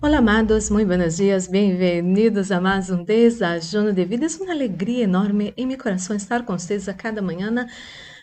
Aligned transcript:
Olá, 0.00 0.18
amados, 0.18 0.70
muito 0.70 0.86
buenos 0.86 1.16
dias, 1.16 1.48
bem-vindos 1.48 2.52
a 2.52 2.60
mais 2.60 2.88
um 2.88 3.02
Desajuno 3.02 3.92
de 3.92 4.04
Vida. 4.04 4.26
É 4.26 4.42
uma 4.44 4.52
alegria 4.52 5.02
enorme 5.02 5.52
em 5.56 5.66
meu 5.66 5.76
coração 5.76 6.14
estar 6.14 6.44
com 6.44 6.56
vocês 6.56 6.88
a 6.88 6.94
cada 6.94 7.20
manhã 7.20 7.52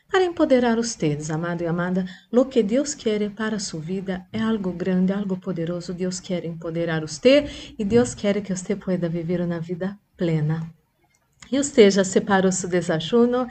para 0.10 0.24
empoderar 0.24 0.78
vocês, 0.78 1.30
amado 1.30 1.64
e 1.64 1.68
amada. 1.68 2.06
Lo 2.32 2.46
que 2.46 2.64
Deus 2.64 2.96
quer 2.96 3.30
para 3.32 3.60
sua 3.60 3.82
vida 3.82 4.26
é 4.32 4.40
algo 4.40 4.72
grande, 4.72 5.12
algo 5.12 5.36
poderoso. 5.36 5.94
Deus 5.94 6.22
quer 6.22 6.46
empoderar 6.46 7.02
você 7.02 7.46
e 7.78 7.84
Deus 7.84 8.16
quer 8.16 8.42
que 8.42 8.56
você 8.56 8.74
pueda 8.74 9.10
viver 9.10 9.42
uma 9.42 9.60
vida 9.60 10.00
plena. 10.16 10.66
E 11.52 11.62
você 11.62 11.92
já 11.92 12.06
separou 12.06 12.54
seu 12.54 12.70
desajuno? 12.70 13.50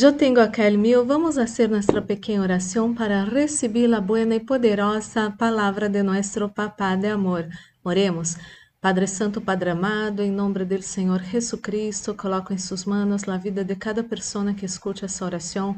Eu 0.00 0.12
tenho 0.12 0.40
o 0.40 0.78
meu. 0.78 1.04
Vamos 1.04 1.34
fazer 1.34 1.68
nossa 1.68 2.00
pequena 2.00 2.44
oração 2.44 2.94
para 2.94 3.24
receber 3.24 3.92
a 3.92 4.00
boa 4.00 4.20
e 4.20 4.38
poderosa 4.38 5.34
palavra 5.36 5.88
de 5.88 6.04
nosso 6.04 6.48
Papá 6.50 6.94
de 6.94 7.08
amor. 7.08 7.48
Oremos. 7.82 8.36
Padre 8.80 9.08
Santo, 9.08 9.40
Padre 9.40 9.70
amado, 9.70 10.22
em 10.22 10.30
nome 10.30 10.64
do 10.64 10.82
Senhor 10.82 11.20
Jesus 11.24 11.60
Cristo, 11.60 12.14
coloco 12.14 12.52
em 12.52 12.58
suas 12.58 12.84
mãos 12.84 13.28
a 13.28 13.36
vida 13.38 13.64
de 13.64 13.74
cada 13.74 14.04
pessoa 14.04 14.54
que 14.54 14.66
escute 14.66 15.04
essa 15.04 15.24
oração. 15.24 15.74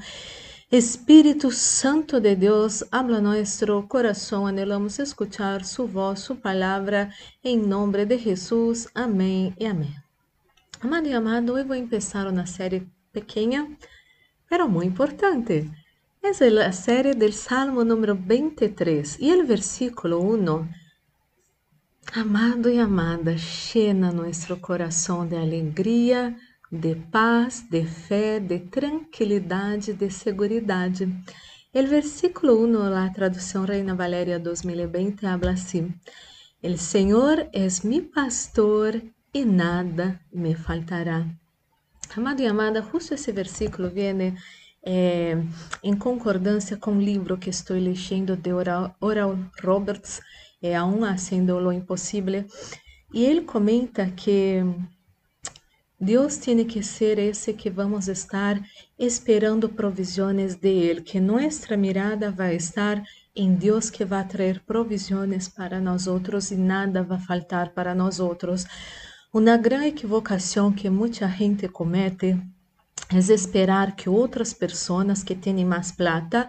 Espírito 0.70 1.50
Santo 1.50 2.20
de 2.20 2.37
Deus, 2.37 2.84
habla 2.92 3.23
nosso 3.23 3.83
coração, 3.89 4.47
anelamos 4.47 4.98
escuchar 4.98 5.64
sua 5.64 5.87
voz, 5.87 6.20
sua 6.20 6.37
palavra, 6.37 7.11
em 7.42 7.56
nome 7.56 8.05
de 8.05 8.19
Jesus. 8.19 8.87
Amém 8.94 9.55
e 9.59 9.64
amém. 9.64 9.94
Amado 10.78 11.09
e 11.09 11.14
amado, 11.14 11.56
eu 11.56 11.64
vou 11.64 11.77
começar 11.77 12.27
uma 12.27 12.44
série 12.44 12.87
pequena 13.12 13.66
pero 14.51 14.69
muy 14.69 14.87
importante. 14.87 15.70
Es 16.20 16.41
la 16.41 16.73
serie 16.73 17.15
del 17.15 17.33
Salmo 17.33 17.84
número 17.84 18.19
23 18.20 19.20
y 19.20 19.31
el 19.31 19.45
versículo 19.45 20.19
1. 20.19 20.69
Amado 22.15 22.69
y 22.69 22.78
amada, 22.78 23.37
llena 23.73 24.11
nuestro 24.11 24.61
corazón 24.61 25.31
de 25.31 25.39
alegría, 25.39 26.37
de 26.69 26.97
paz, 26.97 27.71
de 27.71 27.87
fe, 27.87 28.41
de 28.41 28.59
tranquilidad, 28.59 29.78
de 29.78 30.11
seguridad. 30.11 30.91
El 31.73 31.87
versículo 31.87 32.56
1, 32.56 32.91
la 32.91 33.12
traducción 33.12 33.69
Reina 33.69 33.95
Valeria 33.95 34.41
2020, 34.41 35.28
habla 35.28 35.53
así: 35.53 35.87
El 36.61 36.78
Señor 36.78 37.48
es 37.53 37.84
mi 37.84 38.01
pastor 38.01 39.01
y 39.33 39.45
nada 39.45 40.27
me 40.33 40.56
faltará. 40.56 41.39
Amado 42.16 42.42
e 42.42 42.47
amada, 42.47 42.83
justo 42.83 43.14
esse 43.14 43.30
versículo 43.30 43.89
vem 43.89 44.36
é, 44.83 45.36
em 45.80 45.97
concordância 45.97 46.77
com 46.77 46.97
o 46.97 47.00
livro 47.00 47.39
que 47.39 47.50
estou 47.50 47.77
lendo 47.77 48.36
de 48.36 48.53
Oral, 48.53 48.97
Oral 49.00 49.39
Roberts, 49.62 50.20
é, 50.61 50.75
Aún 50.75 51.05
Haciendo 51.05 51.61
lo 51.61 51.72
Impossível, 51.72 52.44
e 53.14 53.25
ele 53.25 53.42
comenta 53.42 54.06
que 54.11 54.61
Deus 56.00 56.36
tem 56.36 56.64
que 56.64 56.83
ser 56.83 57.16
esse 57.16 57.53
que 57.53 57.70
vamos 57.70 58.08
estar 58.08 58.61
esperando 58.98 59.69
provisões 59.69 60.56
de 60.56 60.69
Ele, 60.69 61.03
que 61.03 61.20
nossa 61.20 61.77
mirada 61.77 62.33
vai 62.33 62.56
estar 62.56 63.05
em 63.36 63.55
Deus 63.55 63.88
que 63.88 64.05
vai 64.05 64.27
trazer 64.27 64.61
provisões 64.66 65.47
para 65.47 65.78
nós 65.78 66.08
outros 66.08 66.50
e 66.50 66.56
nada 66.56 67.05
vai 67.05 67.20
faltar 67.20 67.70
para 67.72 67.94
nós 67.94 68.19
outros. 68.19 68.66
Uma 69.33 69.56
grande 69.56 69.86
equivocação 69.86 70.72
que 70.72 70.91
muita 70.91 71.28
gente 71.28 71.69
comete 71.69 72.37
é 73.12 73.19
esperar 73.32 73.94
que 73.94 74.09
outras 74.09 74.53
pessoas 74.53 75.22
que 75.22 75.37
têm 75.37 75.65
mais 75.65 75.93
plata 75.93 76.49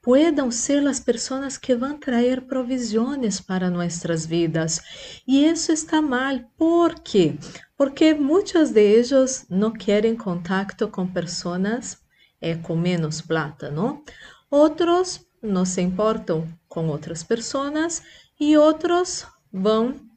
puedan 0.00 0.48
ser 0.52 0.86
as 0.86 1.00
pessoas 1.00 1.58
que 1.58 1.74
vão 1.74 1.98
trazer 1.98 2.42
provisões 2.42 3.40
para 3.40 3.68
nossas 3.68 4.24
vidas. 4.24 4.80
E 5.26 5.44
isso 5.44 5.72
está 5.72 6.00
mal. 6.00 6.38
¿Por 6.56 7.00
quê? 7.00 7.36
Porque 7.76 8.14
muitos 8.14 8.70
de 8.70 8.80
eles 8.80 9.44
não 9.50 9.72
querem 9.72 10.14
contato 10.14 10.86
com 10.86 11.04
pessoas 11.04 11.98
eh, 12.40 12.54
com 12.54 12.76
menos 12.76 13.20
plata, 13.20 13.68
não? 13.68 14.04
Outros 14.48 15.26
não 15.42 15.64
se 15.64 15.82
importam 15.82 16.46
com 16.68 16.86
outras 16.86 17.24
pessoas 17.24 18.00
e 18.38 18.56
outros 18.56 19.26
vão 19.52 20.11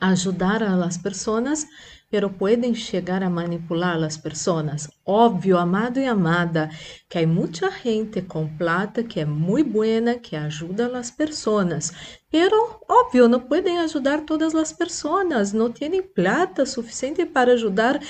ajudar 0.00 0.62
a 0.62 0.76
las 0.76 0.98
personas, 0.98 1.66
pero 2.10 2.30
pueden 2.30 2.74
chegar 2.74 3.24
a 3.24 3.30
manipular 3.30 3.98
las 3.98 4.16
personas. 4.16 4.88
Óbvio, 5.04 5.58
amado 5.58 5.98
e 5.98 6.06
amada, 6.06 6.70
que 7.08 7.18
há 7.18 7.26
muita 7.26 7.70
gente 7.70 8.22
com 8.22 8.46
plata 8.56 9.02
que 9.02 9.20
é 9.20 9.24
muito 9.24 9.70
buena, 9.70 10.14
que 10.14 10.36
ajuda 10.36 10.86
as 10.96 11.10
pessoas, 11.10 11.92
pero 12.30 12.80
óbvio, 12.88 13.28
não 13.28 13.40
podem 13.40 13.78
ajudar 13.80 14.20
todas 14.20 14.54
as 14.54 14.72
pessoas, 14.72 15.52
não 15.52 15.72
têm 15.72 16.02
plata 16.02 16.64
suficiente 16.64 17.24
para 17.26 17.54
ajudar 17.54 18.00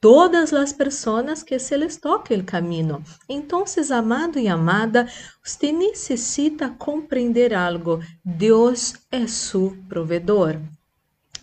todas 0.00 0.52
as 0.52 0.72
pessoas 0.72 1.42
que 1.42 1.58
se 1.58 1.76
les 1.76 1.96
toque 1.96 2.34
o 2.34 2.44
caminho. 2.44 3.02
Então, 3.28 3.64
amado 3.92 4.38
e 4.38 4.48
amada, 4.48 5.08
você 5.42 5.70
necessita 5.72 6.70
compreender 6.70 7.54
algo. 7.54 8.02
Deus 8.24 8.94
é 9.10 9.26
seu 9.26 9.76
provedor. 9.88 10.60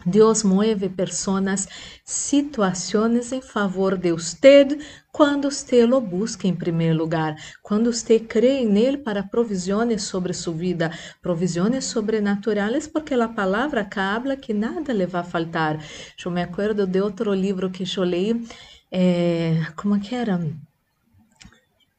Deus 0.05 0.43
mueve 0.43 0.89
personas, 0.89 1.67
situações 2.03 3.31
em 3.31 3.41
favor 3.41 3.97
de 3.97 4.11
usted 4.11 4.79
quando 5.11 5.45
usted 5.45 5.85
lo 5.85 5.99
busca 5.99 6.47
em 6.47 6.55
primeiro 6.55 6.97
lugar, 6.97 7.35
quando 7.61 7.87
usted 7.87 8.25
crê 8.27 8.65
nele 8.65 8.97
para 8.97 9.23
provisões 9.23 10.03
sobre 10.03 10.33
sua 10.33 10.53
vida, 10.53 10.91
provisões 11.21 11.85
sobrenaturais, 11.85 12.87
porque 12.87 13.13
a 13.13 13.27
palavra 13.27 13.87
habla 13.95 14.37
que 14.37 14.53
nada 14.53 14.93
le 14.93 15.05
vai 15.05 15.23
faltar. 15.23 15.83
Eu 16.23 16.31
me 16.31 16.41
acordo 16.41 16.87
de 16.87 17.01
outro 17.01 17.33
livro 17.33 17.69
que 17.69 17.83
eu 17.97 18.03
li, 18.03 18.47
eh, 18.91 19.61
como 19.75 19.99
que 19.99 20.15
era? 20.15 20.39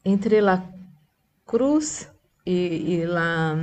Entre 0.05 0.39
a 0.41 0.62
cruz 1.47 2.09
e, 2.47 2.95
e 2.95 3.07
la 3.07 3.57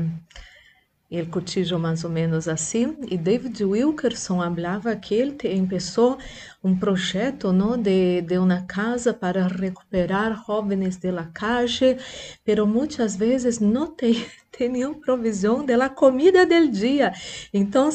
ele 1.12 1.28
cotiza 1.28 1.78
mais 1.78 2.04
ou 2.04 2.10
menos 2.10 2.48
assim. 2.48 2.96
E 3.10 3.18
David 3.18 3.64
Wilkerson 3.64 4.40
falava 4.40 4.96
que 4.96 5.16
ele 5.16 5.32
começou 5.34 6.18
um 6.64 6.78
projeto 6.78 7.54
não, 7.54 7.78
de, 7.78 8.22
de 8.22 8.38
uma 8.38 8.62
casa 8.64 9.14
para 9.14 9.48
recuperar 9.48 10.44
jovens 10.46 10.98
de 10.98 11.12
la 11.12 11.26
calle, 11.34 11.98
pero 12.44 12.68
muitas 12.68 13.16
vezes 13.16 13.60
não 13.60 13.88
tem, 13.88 14.26
tinham 14.52 14.94
provisão 14.94 15.66
da 15.66 15.90
comida 15.90 16.46
del 16.46 16.68
dia. 16.68 17.14
Então, 17.54 17.90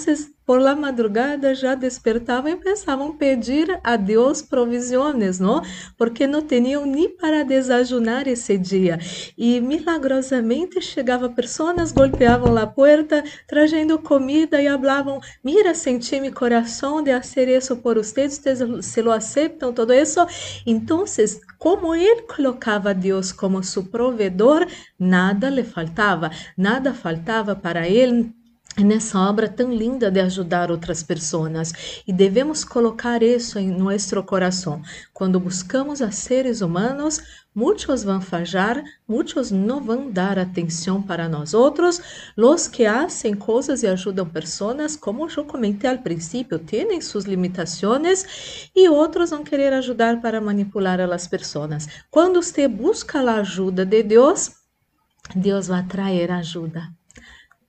por 0.47 0.61
la 0.61 0.75
madrugada 0.75 1.55
já 1.55 1.75
despertavam 1.75 2.51
e 2.51 2.57
pensavam 2.57 3.17
pedir 3.17 3.81
a 3.83 3.97
Deus 3.97 4.43
provisões, 4.43 5.41
não? 5.41 5.63
Porque 5.97 6.27
não 6.27 6.43
tinham 6.43 6.85
nem 6.85 7.09
para 7.09 7.45
desajunar 7.45 8.29
esse 8.29 8.59
dia. 8.59 8.99
E 9.39 9.61
milagrosamente 9.61 10.81
chegava 10.83 11.31
pessoas, 11.31 11.93
golpeavam 11.93 12.57
a 12.59 12.67
porta, 12.67 13.25
trazendo 13.47 13.99
comida 13.99 14.61
e 14.61 14.69
falavam: 14.69 15.21
Mira, 15.43 15.75
senti 15.75 16.21
mi 16.21 16.31
coração 16.31 17.03
de 17.03 17.11
hacer 17.11 17.49
isso 17.49 17.77
por 17.77 17.97
vocês, 17.97 18.39
vocês 18.59 18.87
se 18.87 19.03
lo 19.03 19.11
aceptam, 19.11 19.73
todo 19.73 19.93
isso. 19.93 20.21
Então, 20.67 21.07
como 21.59 21.95
ele 21.95 22.23
colocava 22.23 22.91
a 22.91 22.93
como 23.33 23.63
seu 23.63 23.85
provedor, 23.85 24.67
nada 24.99 25.49
lhe 25.49 25.65
faltava, 25.65 26.31
nada 26.57 26.95
faltava 26.95 27.55
para 27.57 27.89
ele 27.89 28.35
nessa 28.83 29.21
obra 29.21 29.49
tão 29.49 29.73
linda 29.73 30.11
de 30.11 30.21
ajudar 30.21 30.71
outras 30.71 31.03
pessoas 31.03 31.73
e 32.07 32.13
devemos 32.13 32.65
colocar 32.65 33.23
isso 33.23 33.59
em 33.59 33.71
nosso 33.71 34.21
coração. 34.25 34.83
Quando 35.13 35.39
buscamos 35.39 36.03
a 36.03 36.11
seres 36.11 36.61
humanos, 36.61 37.21
muitos 37.55 38.03
vão 38.03 38.21
falhar, 38.21 38.83
muitos 39.07 39.51
não 39.51 39.81
vão 39.81 40.11
dar 40.11 40.39
atenção 40.39 41.01
para 41.01 41.29
nós 41.29 41.55
outros. 41.55 42.01
Os 42.37 42.67
que 42.67 42.85
fazem 42.85 43.35
coisas 43.35 43.83
e 43.83 43.87
ajudam 43.87 44.29
pessoas, 44.29 44.97
como 44.97 45.29
eu 45.29 45.45
comentei 45.45 45.89
ao 45.89 45.99
princípio, 45.99 46.59
têm 46.59 47.01
suas 47.01 47.25
limitações 47.25 48.71
e 48.75 48.89
outros 48.89 49.31
vão 49.31 49.45
querer 49.45 49.73
ajudar 49.75 50.21
para 50.21 50.41
manipular 50.41 51.01
as 51.01 51.27
pessoas. 51.29 51.87
Quando 52.11 52.43
você 52.43 52.67
busca 52.67 53.21
a 53.21 53.37
ajuda 53.37 53.85
de 53.85 54.03
Deus, 54.03 54.51
Deus 55.35 55.69
vai 55.69 55.85
trazer 55.87 56.31
ajuda 56.33 56.93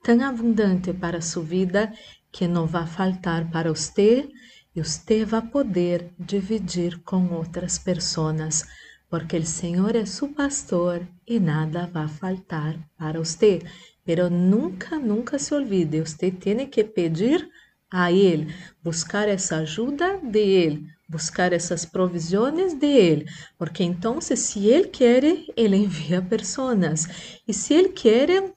tão 0.06 0.20
abundante 0.24 0.92
para 0.92 1.20
sua 1.20 1.42
vida 1.42 1.92
que 2.30 2.46
não 2.46 2.64
vai 2.64 2.86
faltar 2.86 3.50
para 3.50 3.74
você 3.74 4.28
e 4.72 4.80
você 4.80 5.24
vai 5.24 5.42
poder 5.42 6.12
dividir 6.16 7.02
com 7.02 7.34
outras 7.34 7.76
pessoas, 7.76 8.64
porque 9.10 9.36
o 9.38 9.44
Senhor 9.44 9.96
é 9.96 10.06
seu 10.06 10.28
pastor 10.28 11.04
e 11.26 11.40
nada 11.40 11.90
vai 11.92 12.06
faltar 12.06 12.78
para 12.96 13.18
você. 13.18 13.60
Pero 14.04 14.30
nunca, 14.30 14.96
nunca 14.96 15.40
se 15.40 15.52
olvide, 15.52 15.98
você 15.98 16.30
tem 16.30 16.64
que 16.68 16.84
pedir 16.84 17.50
a 17.90 18.12
Ele, 18.12 18.54
buscar 18.84 19.28
essa 19.28 19.56
ajuda 19.56 20.18
de 20.18 20.38
Ele, 20.38 20.86
buscar 21.08 21.52
essas 21.52 21.84
provisões 21.84 22.74
de 22.74 22.86
Ele, 22.86 23.26
porque 23.58 23.82
então, 23.82 24.20
se 24.20 24.68
Ele 24.68 24.86
quer, 24.86 25.24
Ele 25.56 25.76
envia 25.76 26.22
pessoas, 26.22 27.08
e 27.48 27.52
se 27.52 27.74
Ele 27.74 27.88
quer, 27.88 28.54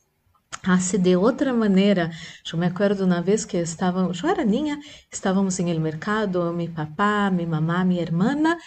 hace 0.63 0.97
de 0.97 1.15
outra 1.15 1.53
maneira. 1.53 2.11
Eu 2.51 2.57
me 2.57 2.67
acordo 2.67 3.05
uma 3.05 3.21
vez 3.21 3.45
que 3.45 3.57
estávamos, 3.57 4.21
eu 4.21 4.29
era 4.29 4.43
niña, 4.43 4.79
estávamos 5.11 5.59
em 5.59 5.69
el 5.69 5.79
mercado, 5.79 6.51
mi 6.53 6.67
papá, 6.67 7.29
mi 7.31 7.45
mamá, 7.45 7.83
mi 7.83 7.99
hermana, 7.99 8.57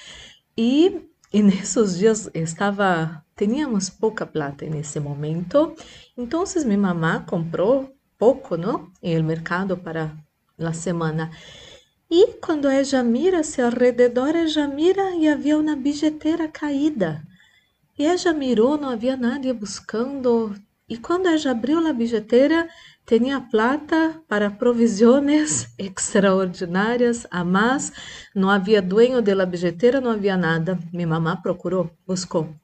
e, 0.56 1.08
e 1.32 1.42
nesses 1.48 1.98
dias 1.98 2.30
estava, 2.34 3.24
teníamos 3.34 3.90
pouca 3.90 4.26
plata 4.26 4.64
nesse 4.66 5.00
momento, 5.00 5.74
então 6.16 6.44
mi 6.66 6.76
mamá 6.76 7.20
comprou 7.20 7.94
pouco, 8.18 8.56
não, 8.56 8.90
em 9.02 9.14
el 9.14 9.22
mercado 9.22 9.76
para 9.76 10.16
a 10.58 10.72
semana. 10.72 11.30
E 12.10 12.34
quando 12.44 12.68
ela 12.68 13.02
mira-se 13.02 13.62
ao 13.62 13.70
redor, 13.70 14.36
ela 14.36 14.68
mira 14.68 15.14
e 15.16 15.26
havia 15.26 15.56
uma 15.56 15.74
bilheteira 15.74 16.46
caída. 16.46 17.22
E 17.98 18.04
ela 18.04 18.32
mirou, 18.34 18.76
não 18.76 18.90
havia 18.90 19.16
nadie 19.16 19.52
buscando, 19.52 20.54
e 20.92 20.98
quando 20.98 21.26
ella 21.26 21.52
abriu 21.52 21.78
a 21.78 21.92
bilheteira, 21.94 22.68
tinha 23.06 23.40
plata 23.40 24.20
para 24.28 24.50
provisões 24.50 25.72
extraordinárias, 25.78 27.26
a 27.30 27.42
mais, 27.42 27.90
não 28.34 28.50
havia 28.50 28.82
dueño 28.82 29.22
de 29.22 29.34
la 29.34 29.46
bilheteira, 29.46 30.02
não 30.02 30.10
havia 30.10 30.36
nada. 30.36 30.78
Mi 30.92 31.06
mamá 31.06 31.36
procurou, 31.36 31.90
buscou. 32.06 32.54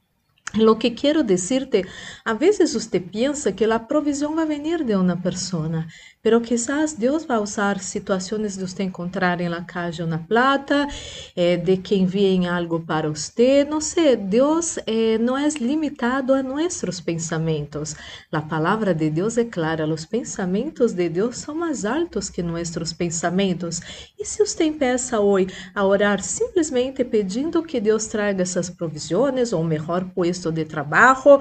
Lo 0.55 0.79
que 0.79 0.95
quero 0.95 1.23
decirte, 1.23 1.85
a 2.25 2.33
vezes 2.33 2.73
você 2.73 2.99
pensa 2.99 3.51
que 3.51 3.65
a 3.65 3.79
provisão 3.79 4.35
vai 4.35 4.47
vir 4.47 4.83
de 4.83 4.95
uma 4.95 5.15
pessoa, 5.15 5.85
pero 6.23 6.41
quizás 6.41 6.93
Deus 6.93 7.23
vai 7.23 7.37
usar 7.37 7.79
situações 7.79 8.57
de 8.57 8.65
você 8.65 8.81
encontrar 8.81 9.39
em 9.41 9.47
la 9.47 9.63
calle 9.63 10.03
plata, 10.27 10.87
eh, 11.35 11.57
de 11.57 11.77
que 11.77 11.95
enviem 11.95 12.47
algo 12.47 12.79
para 12.79 13.07
você, 13.09 13.63
não 13.63 13.79
sei, 13.79 14.15
Deus 14.15 14.77
eh, 14.87 15.15
é 15.15 15.63
limitado 15.63 16.33
a 16.33 16.41
nossos 16.41 16.99
pensamentos. 16.99 17.95
A 18.31 18.41
palavra 18.41 18.93
de 18.93 19.09
Deus 19.11 19.37
é 19.37 19.45
clara, 19.45 19.85
os 19.87 20.05
pensamentos 20.05 20.93
de 20.93 21.09
Deus 21.09 21.37
são 21.37 21.53
mais 21.53 21.85
altos 21.85 22.27
que 22.29 22.41
nossos 22.41 22.91
pensamentos. 22.91 23.81
E 24.19 24.25
se 24.25 24.43
você 24.43 24.65
empieza 24.65 25.19
hoje 25.19 25.47
a 25.75 25.85
orar 25.85 26.23
simplesmente 26.23 27.03
pedindo 27.03 27.61
que 27.61 27.79
Deus 27.79 28.07
traga 28.07 28.41
essas 28.41 28.69
provisões, 28.69 29.53
ou 29.53 29.63
melhor, 29.63 30.05
pues 30.41 30.55
de 30.55 30.65
trabalho, 30.65 31.39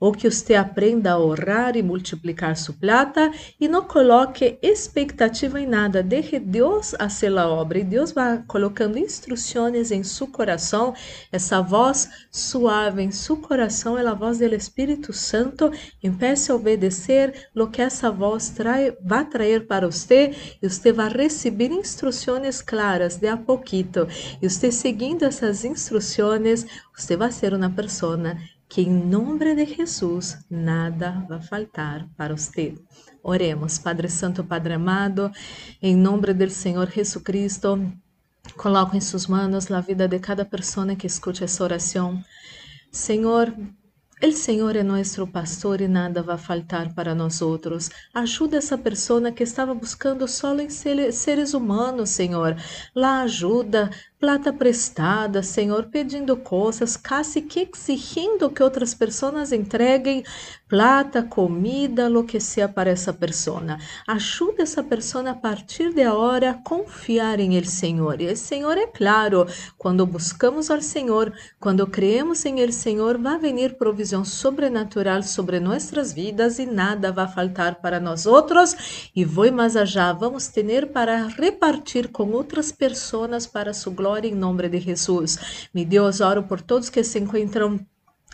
ou 0.00 0.12
que 0.12 0.30
você 0.30 0.54
aprenda 0.54 1.12
a 1.12 1.18
orar 1.18 1.76
e 1.76 1.82
multiplicar 1.82 2.56
sua 2.56 2.74
plata 2.74 3.30
e 3.60 3.68
não 3.68 3.82
coloque 3.82 4.58
expectativa 4.62 5.60
em 5.60 5.66
nada, 5.66 6.02
deixe 6.02 6.38
Deus 6.38 6.94
fazer 6.98 7.36
a 7.36 7.48
obra 7.48 7.78
e 7.78 7.84
Deus 7.84 8.12
vai 8.12 8.42
colocando 8.46 8.98
instruções 8.98 9.90
em 9.90 10.02
seu 10.02 10.26
coração, 10.26 10.94
essa 11.32 11.60
voz 11.60 12.08
suave 12.30 13.02
em 13.02 13.10
seu 13.10 13.36
coração 13.36 13.98
é 13.98 14.06
a 14.06 14.14
voz 14.14 14.38
do 14.38 14.54
Espírito 14.54 15.12
Santo, 15.12 15.70
empiece 16.02 16.50
a 16.50 16.54
obedecer 16.54 17.48
lo 17.54 17.68
que 17.68 17.82
essa 17.82 18.10
voz 18.10 18.54
vai 19.02 19.24
trazer 19.24 19.66
para 19.66 19.86
você 19.86 20.34
e 20.62 20.68
você 20.68 20.92
vai 20.92 21.08
receber 21.08 21.70
instruções 21.70 22.62
claras 22.62 23.16
de 23.16 23.28
a 23.28 23.36
pouquito. 23.36 24.06
E 24.40 24.48
você 24.48 24.70
seguindo 24.70 25.24
essas 25.24 25.64
instruções, 25.64 26.66
você 26.96 27.16
vai 27.16 27.30
ser 27.30 27.54
uma 27.54 27.70
pessoa 27.70 28.16
que 28.68 28.82
em 28.82 28.90
nome 28.90 29.54
de 29.54 29.64
Jesus 29.64 30.38
nada 30.50 31.24
vai 31.28 31.40
faltar 31.40 32.06
para 32.16 32.36
você. 32.36 32.74
Oremos, 33.22 33.78
Padre 33.78 34.08
Santo, 34.08 34.44
Padre 34.44 34.74
amado, 34.74 35.32
em 35.82 35.96
nome 35.96 36.32
do 36.34 36.50
Senhor 36.50 36.90
Jesus 36.90 37.22
Cristo, 37.24 37.80
coloco 38.56 38.96
em 38.96 39.00
suas 39.00 39.26
mãos 39.26 39.70
a 39.70 39.80
vida 39.80 40.06
de 40.06 40.18
cada 40.18 40.44
pessoa 40.44 40.94
que 40.94 41.06
escute 41.06 41.44
essa 41.44 41.64
oração. 41.64 42.22
Senhor, 42.92 43.54
o 44.20 44.32
Senhor 44.32 44.74
é 44.74 44.82
nosso 44.82 45.26
pastor 45.28 45.80
e 45.80 45.86
nada 45.86 46.22
vai 46.22 46.36
faltar 46.36 46.92
para 46.92 47.14
nós 47.14 47.40
outros. 47.40 47.88
Ajuda 48.12 48.56
essa 48.56 48.76
pessoa 48.76 49.30
que 49.30 49.44
estava 49.44 49.72
buscando 49.72 50.26
só 50.26 50.58
em 50.58 50.68
seres 50.68 51.54
humanos, 51.54 52.10
Senhor. 52.10 52.56
Lá 52.96 53.22
ajuda, 53.22 53.90
plata 54.20 54.52
prestada, 54.52 55.44
Senhor, 55.44 55.84
pedindo 55.84 56.36
coisas, 56.36 56.96
quase 56.96 57.40
que 57.40 57.68
exigindo 57.72 58.50
que 58.50 58.62
outras 58.62 58.92
pessoas 58.92 59.52
entreguem 59.52 60.24
plata, 60.68 61.22
comida, 61.22 62.08
lo 62.08 62.24
que 62.24 62.38
para 62.74 62.90
essa 62.90 63.12
pessoa. 63.12 63.78
Ajuda 64.06 64.64
essa 64.64 64.82
pessoa 64.82 65.30
a 65.30 65.34
partir 65.34 65.94
de 65.94 66.02
agora 66.02 66.50
a 66.50 66.54
confiar 66.54 67.38
em 67.38 67.56
El 67.56 67.64
Senhor. 67.64 68.20
E 68.20 68.32
o 68.32 68.36
Senhor 68.36 68.76
é 68.76 68.86
claro, 68.86 69.46
quando 69.76 70.04
buscamos 70.04 70.70
ao 70.70 70.82
Senhor, 70.82 71.32
quando 71.60 71.86
creemos 71.86 72.44
em 72.44 72.60
El 72.60 72.72
Senhor, 72.72 73.18
vai 73.18 73.38
vir 73.38 73.76
provisão 73.76 74.24
sobrenatural 74.24 75.22
sobre 75.22 75.60
nossas 75.60 76.12
vidas 76.12 76.58
e 76.58 76.66
nada 76.66 77.12
vai 77.12 77.28
faltar 77.28 77.76
para 77.76 78.00
nós 78.00 78.26
outros. 78.26 79.10
E 79.14 79.24
vou 79.24 79.50
mais 79.52 79.76
allá, 79.76 80.12
vamos 80.12 80.48
ter 80.48 80.88
para 80.88 81.28
repartir 81.28 82.08
com 82.08 82.32
outras 82.32 82.72
pessoas 82.72 83.46
para 83.46 83.72
sua 83.72 83.92
glória 83.92 84.07
glória 84.08 84.28
em 84.30 84.34
nome 84.34 84.66
de 84.70 84.80
Jesus. 84.80 85.68
Me 85.74 85.84
Deus, 85.84 86.22
oro 86.22 86.44
por 86.44 86.62
todos 86.62 86.88
que 86.88 87.04
se 87.04 87.18
encontram 87.18 87.78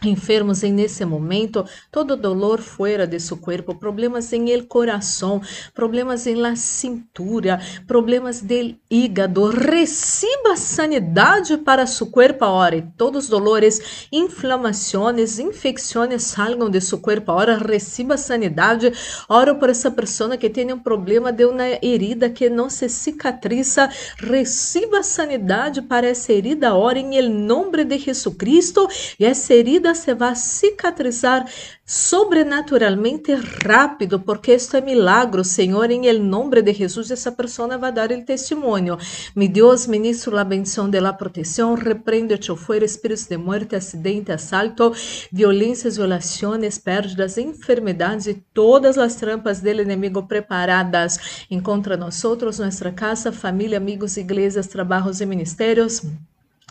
enfermos 0.02 0.62
em 0.62 0.72
nesse 0.72 1.04
momento, 1.04 1.64
todo 1.90 2.16
dolor 2.16 2.60
fora 2.60 3.06
de 3.06 3.18
seu 3.18 3.36
corpo, 3.36 3.74
problemas 3.74 4.32
em 4.32 4.50
el 4.50 4.66
coração, 4.66 5.40
problemas 5.72 6.26
em 6.26 6.34
la 6.34 6.56
cintura, 6.56 7.60
problemas 7.86 8.42
del 8.42 8.76
hígado, 8.90 9.48
receba 9.48 10.56
sanidade 10.56 11.56
para 11.58 11.86
seu 11.86 12.08
corpo 12.08 12.44
agora. 12.44 12.86
Todos 12.96 13.24
os 13.24 13.30
dolores, 13.30 14.08
inflamações, 14.12 15.38
infecções 15.38 16.22
salgam 16.24 16.68
de 16.68 16.80
seu 16.80 16.98
corpo 16.98 17.30
agora, 17.30 17.56
receba 17.56 18.16
sanidade. 18.16 18.92
Oro 19.28 19.56
por 19.56 19.70
essa 19.70 19.90
pessoa 19.90 20.36
que 20.36 20.50
tem 20.50 20.72
um 20.72 20.78
problema 20.78 21.32
de 21.32 21.44
uma 21.44 21.64
herida 21.82 22.28
que 22.28 22.50
não 22.50 22.68
se 22.68 22.88
cicatriza, 22.88 23.88
receba 24.18 25.02
sanidade 25.02 25.82
para 25.82 26.06
essa 26.06 26.32
herida 26.32 26.68
agora 26.68 26.98
em 26.98 27.16
el 27.16 27.28
nome 27.30 27.84
de 27.84 27.98
Jesus 27.98 28.36
Cristo 28.36 28.88
e 29.18 29.24
essa 29.24 29.54
herida 29.54 29.83
se 29.92 30.14
vai 30.14 30.36
cicatrizar 30.36 31.44
sobrenaturalmente 31.84 33.34
rápido, 33.66 34.20
porque 34.20 34.54
isto 34.54 34.76
é 34.76 34.80
milagro, 34.80 35.42
Senhor, 35.42 35.90
em 35.90 36.06
el 36.06 36.22
nome 36.22 36.62
de 36.62 36.72
Jesus, 36.72 37.10
essa 37.10 37.32
pessoa 37.32 37.76
vai 37.76 37.92
dar 37.92 38.12
o 38.12 38.24
testemunho. 38.24 38.96
Mi 39.34 39.48
Deus, 39.48 39.88
ministro 39.88 40.34
la 40.34 40.44
bendição 40.44 40.88
de 40.88 41.00
la 41.00 41.12
proteção, 41.12 41.74
repreende 41.74 42.34
o 42.50 42.56
fuera 42.56 42.84
espíritos 42.84 43.26
de 43.26 43.36
muerte, 43.36 43.74
acidente, 43.74 44.30
assalto, 44.30 44.92
violências, 45.32 45.96
violações, 45.96 46.78
pérdidas, 46.78 47.36
enfermidades 47.36 48.26
e 48.26 48.34
todas 48.54 48.96
as 48.96 49.16
trampas 49.16 49.60
do 49.60 49.68
inimigo 49.68 50.22
preparadas. 50.22 51.46
Encontra 51.50 51.96
nós 51.96 52.24
outros, 52.24 52.58
nossa 52.58 52.92
casa, 52.92 53.32
família, 53.32 53.78
amigos, 53.78 54.16
igrejas, 54.16 54.68
trabalhos 54.68 55.20
e 55.20 55.26
ministérios. 55.26 56.02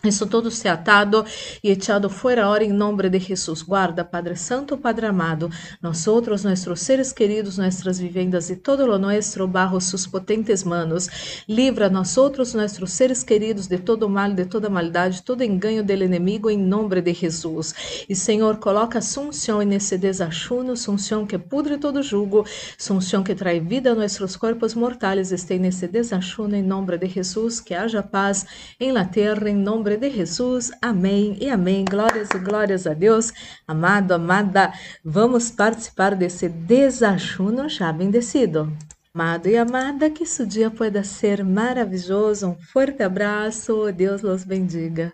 Isso 0.06 0.28
todo 0.28 0.52
se 0.52 0.68
atado 0.68 1.26
e 1.64 1.70
echado 1.70 2.10
fuera 2.10 2.44
ahora 2.44 2.62
em 2.62 2.74
nome 2.74 3.10
de 3.10 3.20
Jesus. 3.20 3.62
Guarda, 3.62 4.04
Padre 4.04 4.36
Santo, 4.36 4.78
Padre 4.78 5.06
amado, 5.06 5.50
nós 5.82 6.08
outros, 6.08 6.44
nossos 6.44 6.82
seres 6.82 7.14
queridos, 7.14 7.58
nossas 7.58 8.00
vivendas 8.00 8.50
e 8.50 8.58
todo 8.58 8.86
lo 8.86 9.00
nuestro 9.00 9.48
bajo 9.48 9.80
sus 9.80 10.06
potentes 10.06 10.66
manos. 10.66 11.08
Livra 11.48 11.90
nós 11.90 12.18
outros, 12.18 12.54
nossos 12.54 12.92
seres 12.92 13.24
queridos 13.24 13.66
de 13.68 13.78
todo 13.78 14.10
mal, 14.10 14.34
de 14.34 14.44
toda 14.44 14.70
maldade, 14.70 15.24
todo 15.24 15.42
engano 15.42 15.82
do 15.82 15.94
inimigo 15.94 16.50
em 16.50 16.58
nome 16.58 17.00
de 17.00 17.14
Jesus. 17.14 18.06
E 18.10 18.14
Senhor, 18.14 18.58
coloca 18.58 19.00
sunção 19.00 19.62
nesse 19.62 19.98
desachuno, 19.98 20.76
sunção 20.76 21.26
que 21.26 21.38
pudre 21.38 21.78
todo 21.78 22.04
jugo, 22.04 22.46
sunção 22.78 23.24
que 23.24 23.34
trai 23.34 23.62
vida 23.62 23.94
a 23.94 23.96
nossos 23.96 24.36
corpos 24.36 24.74
mortais, 24.74 25.32
esteja 25.32 25.62
nesse 25.62 25.88
desachuno 25.88 26.58
em 26.58 26.62
nome 26.62 26.98
de 26.98 27.08
Jesus, 27.08 27.62
que 27.62 27.74
haja 27.74 28.04
paz 28.04 28.46
em 28.78 28.92
la 28.92 29.06
terra 29.06 29.50
de 29.98 30.10
Jesus. 30.10 30.72
Amém 30.82 31.38
e 31.40 31.50
amém. 31.50 31.84
Glórias 31.84 32.30
e 32.32 32.40
glórias 32.40 32.86
a 32.86 32.94
Deus. 32.94 33.32
Amado, 33.68 34.14
amada, 34.14 34.74
vamos 35.04 35.50
participar 35.50 36.16
desse 36.16 36.50
desajuno 36.50 37.70
já 37.70 37.92
bendecido. 37.92 38.72
Amado 39.16 39.48
e 39.48 39.56
amada, 39.56 40.10
que 40.10 40.24
esse 40.24 40.46
dia 40.46 40.72
pueda 40.72 41.04
ser 41.04 41.44
maravilhoso. 41.44 42.48
Um 42.48 42.56
forte 42.56 43.04
abraço. 43.04 43.92
Deus 43.92 44.22
los 44.22 44.44
bendiga. 44.44 45.14